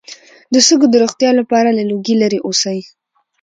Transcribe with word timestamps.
د 0.53 0.55
سږو 0.67 0.87
د 0.91 0.95
روغتیا 1.03 1.29
لپاره 1.39 1.69
له 1.77 1.83
لوګي 1.89 2.15
لرې 2.21 2.39
اوسئ 2.47 2.79